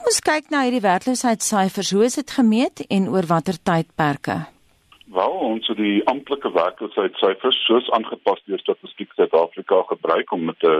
[0.00, 1.90] kom ons kyk na hierdie werkloosheidssyfers.
[1.92, 4.36] Hoe is dit gemeet en oor watter tydperke?
[5.12, 10.72] Wel, ons het die amptelike werkloosheidssyfers soos aangepas deur Statistiek Suid-Afrika gebruik om te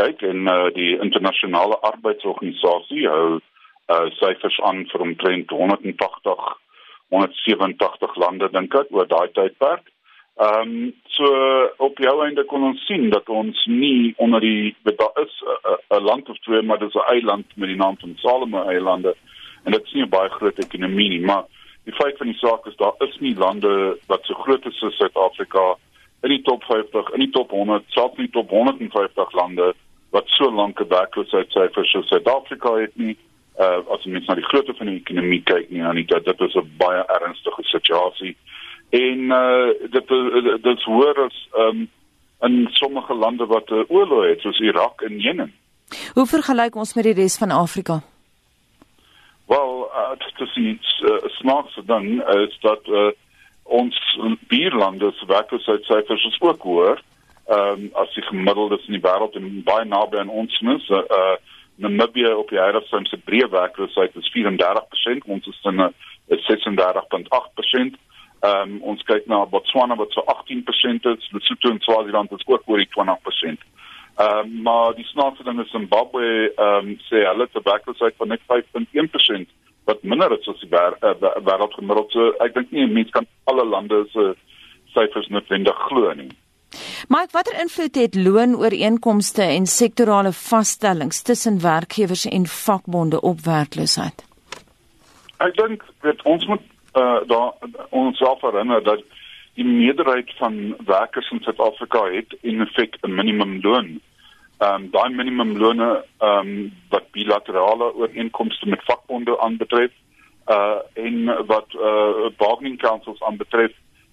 [0.00, 6.48] kyk en uh, die internasionale arbeidsorganisasie hou uh, syfers aan vir omtrent 180
[7.12, 9.92] 187 lande dink ek oor daai tydperk.
[10.36, 11.26] Ehm um, so
[11.76, 15.34] op jou einde kon ons sien dat ons nie onder die daar is
[15.88, 19.14] 'n land of twee maar dis 'n eiland met die naam van Salome eilande
[19.64, 21.44] en dit nie 'n baie groot ekonomie nie maar
[21.84, 24.96] die feit van die saak is daar is nie lande wat so groot is as
[24.96, 25.76] Suid-Afrika
[26.22, 29.74] in die top 50 in die top 100 selfs in die top 150 lande
[30.10, 33.16] wat so lank 'n werkloosheidsyfer soos Suid-Afrika het nie.
[33.58, 36.54] Uh as mens na die grootte van die ekonomie kyk nie aan dit dit is
[36.54, 38.36] 'n baie ernstige situasie
[38.94, 40.08] en uh dit
[40.62, 41.88] dit hoor as um
[42.40, 45.54] in sommige lande wat 'n uh, oorlog het soos Irak en Jemen.
[46.12, 48.02] Hoe vergelyk ons met die res van Afrika?
[49.46, 53.08] Wel, uh, dit is iets uh, snaakse dan is dat uh,
[53.62, 57.02] ons buurlande se werkloosheidsyfers is ook hoër
[57.48, 60.88] um as die gemiddelde in die wêreld en baie naby aan ons is.
[60.88, 61.36] Uh, uh
[61.76, 65.94] Namibië op die Heidelberg se breë werkloosheid is 34%, ons is in 'n
[66.28, 67.98] 36.8%.
[68.44, 72.62] Ehm um, ons kyk na Botswana wat so 18% is, Lesotho en Swaziland is ook
[72.66, 73.62] oor die 20%.
[74.16, 78.28] Ehm um, maar die snaakse ding is Zimbabwe ehm um, sê hulle 'n werkloosheid van
[78.28, 79.48] net 5.1%
[79.84, 81.14] wat minder is as die eh,
[81.44, 82.10] wêreldgemiddeld.
[82.12, 84.34] So ek dink nie 'n mens kan alle lande se
[84.94, 86.30] syfers noodwendig glo nie.
[87.08, 94.24] Mike, watter invloed het loonooreenkomste en sektorale vaststellings tussen werkgewers en vakbonde op werkloosheid?
[95.38, 96.60] Ek dink dit ons moet
[96.94, 97.52] uh daar
[97.90, 99.02] ons self herinner dat
[99.54, 104.00] die meerderheid van werkers in Suid-Afrika het in effek 'n minimumloon.
[104.58, 109.90] Ehm um, daai minimumlone ehm um, wat bilaterale ooreenkomste met vakbonde aanbetref
[110.48, 113.72] uh en wat uh bargaining councils aanbetref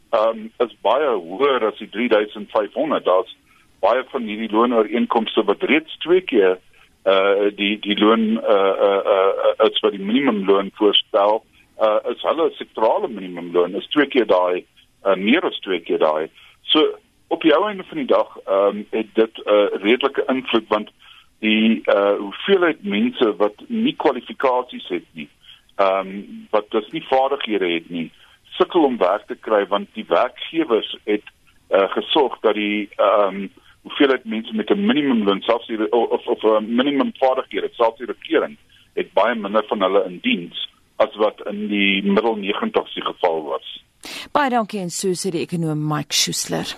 [0.10, 3.06] ehm um, is baie hoër as die 3500.
[3.06, 3.38] Daar's
[3.80, 6.58] baie van hierdie loonooreenkomste wat reeds twee keer
[7.06, 11.44] uh die die loon uh uh, uh as wat die minimumloon voorstel
[11.82, 14.66] uh is hulle sektorale minimumloon is twee keer daai
[15.06, 16.30] uh, meer as twee keer daai.
[16.62, 16.86] So
[17.28, 20.68] op die ou einde van die dag ehm um, het dit 'n uh, redelike invloed
[20.68, 20.90] want
[21.40, 25.30] die uh hoeveelheid mense wat nie kwalifikasies het nie
[25.76, 28.12] ehm um, wat dus nie vaardighede het nie
[28.58, 31.24] sukkel om werk te kry want die werkgewers het
[31.70, 36.44] uh, gesorg dat die ehm um, hoeveelheid mense met 'n minimumloon selfs die of of
[36.44, 38.58] 'n minimum vaardighede selfs die regering
[38.94, 40.70] het baie minder van hulle in diens
[41.04, 43.68] as wat in die middel 90's die geval was.
[44.34, 46.76] Baie dankie en so sê die ekonom Mike Schuessler.